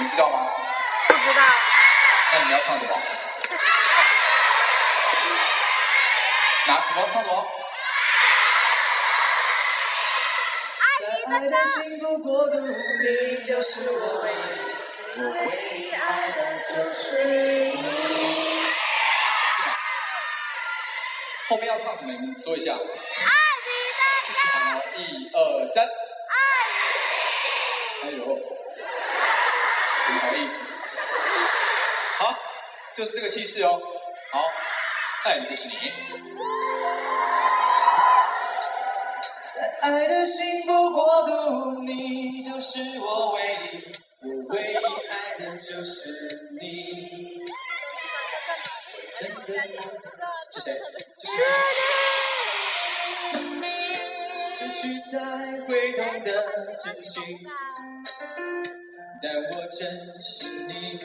[0.00, 0.48] 们知道吗？
[1.08, 1.42] 不知道。
[2.32, 2.90] 那你们要唱什么？
[6.66, 7.46] 拿什么唱什么？
[11.26, 14.34] 在爱的幸福国度，你就是我唯一，
[15.20, 15.38] 我唯
[15.78, 17.24] 一爱的就是
[17.68, 18.64] 你。
[21.48, 22.12] 后面要唱什么？
[22.12, 22.72] 你们说一下。
[22.72, 24.98] 爱你的一起喊哦，一
[25.34, 25.84] 二三。
[25.84, 26.34] 爱
[28.02, 28.18] 哎呦，
[30.20, 30.62] 怎么好意思？
[32.18, 32.36] 好，
[32.94, 33.80] 就是这个气势哦。
[34.32, 34.42] 好，
[35.24, 35.74] 爱的就是你。
[39.46, 43.40] 在爱的幸福国度，你就是我唯
[43.72, 44.76] 一，我唯一
[45.08, 47.40] 爱的就是你。
[49.18, 49.40] 真的
[50.52, 50.78] 是谁？
[51.18, 51.34] 就是
[53.40, 53.64] 你。
[54.58, 55.16] 失去才
[55.66, 56.28] 会懂得
[56.76, 57.20] 珍惜，
[59.22, 60.98] 但我珍惜你。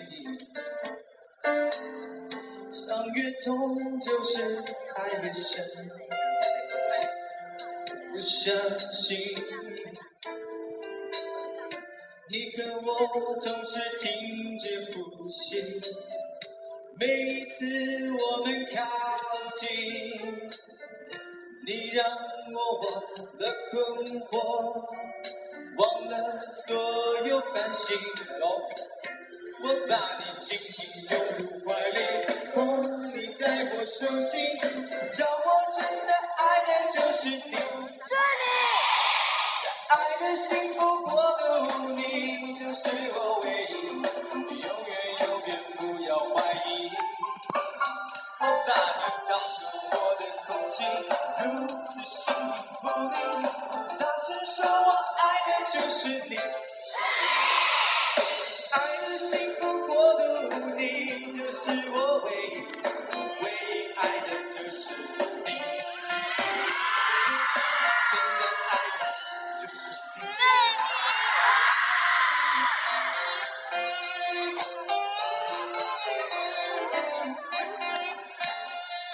[2.71, 4.63] 伤越痛，就是
[4.95, 5.65] 爱越深。
[8.11, 9.17] 不相信，
[12.29, 15.81] 你和我总是停止呼吸。
[16.97, 17.65] 每一次
[18.11, 18.81] 我们靠
[19.55, 19.69] 近，
[21.65, 22.05] 你让
[22.53, 22.85] 我忘
[23.37, 24.31] 了困惑，
[25.77, 26.75] 忘了所
[27.25, 27.97] 有烦心。
[29.63, 31.97] 我把你紧紧拥入怀里，
[32.53, 32.55] 捧
[33.11, 34.35] 你在我手心，
[35.17, 37.39] 叫我真的爱的就是你。
[37.39, 37.57] 是
[38.09, 38.13] 在
[39.89, 41.43] 爱的幸福国度，
[41.95, 43.73] 你就是我唯一，
[44.61, 46.35] 永远永远不要怀
[46.67, 46.69] 疑。
[48.39, 50.75] 我把你当作我的空气，
[51.43, 51.43] 如
[51.87, 52.39] 此形影
[52.81, 53.13] 不离。
[53.97, 54.57] 大声说，
[61.65, 62.53] 是我唯一，
[63.43, 65.49] 唯一爱的就是你。
[68.11, 69.01] 真的爱的
[69.59, 69.73] 就是
[70.15, 70.21] 你。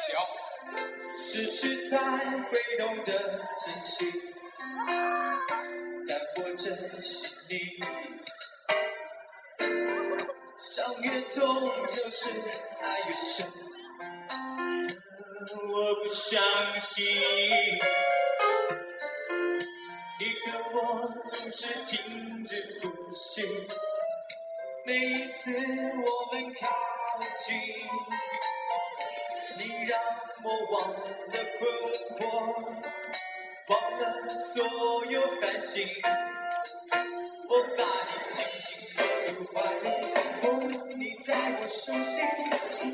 [0.09, 0.11] 脚，
[1.15, 1.23] 失
[1.53, 1.95] 去才
[2.49, 3.09] 会懂得
[3.63, 4.11] 珍惜，
[6.05, 7.55] 但我珍惜你。
[10.57, 12.29] 相遇痛，就是
[12.81, 13.45] 爱越深。
[15.71, 16.41] 我不相
[16.79, 17.05] 信，
[20.19, 20.77] 你和我
[21.25, 23.43] 总是停止呼吸。
[24.85, 26.67] 每一次我们靠
[27.45, 27.57] 近。
[29.57, 29.99] 你让
[30.43, 31.61] 我忘了困
[32.17, 32.21] 惑，
[33.67, 35.87] 忘了所有烦心。
[37.49, 38.99] 我把你紧紧拥
[39.35, 39.85] 入怀里，
[41.23, 42.17] 在我手心，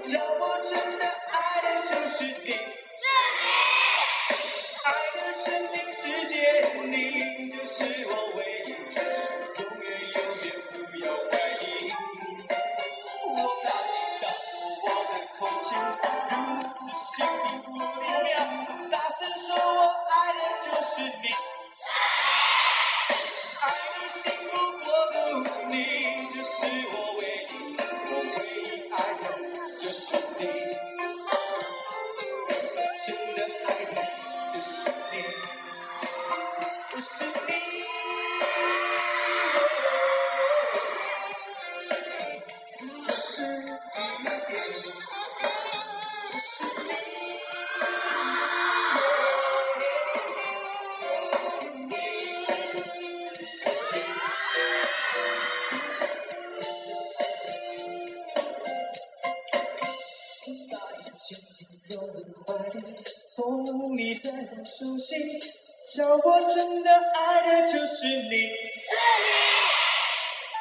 [0.04, 2.48] 叫我真的爱的就是你。
[4.84, 6.36] 爱的真名世界，
[6.84, 6.92] 你
[7.50, 7.76] 就是
[8.10, 8.70] 我唯一，
[9.62, 11.64] 永远永远不要怀疑。
[13.24, 13.28] 我
[13.64, 13.90] 把你
[14.20, 14.52] 当作
[14.84, 15.66] 我的空气，
[16.30, 16.36] 如
[16.80, 16.84] 此
[17.16, 18.07] 形影
[29.88, 30.46] 就是你。
[33.06, 33.96] 真的爱你
[34.54, 35.16] 就是你，
[36.92, 38.17] 就是你。
[61.28, 62.80] 紧紧拥入怀里，
[63.36, 63.44] 捧
[63.98, 65.20] 你在我手心，
[65.94, 68.50] 叫我真的爱的就是你。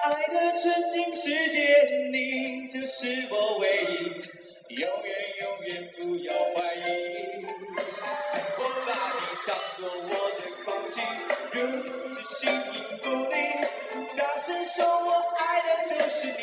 [0.02, 5.08] 爱的纯净世界，你就是我唯一，永远
[5.42, 7.46] 永远不要怀疑。
[8.58, 11.00] 我把你当作我的空气，
[11.52, 13.34] 如此形影不离。
[14.16, 15.08] 大声说，我
[15.38, 16.35] 爱的就是。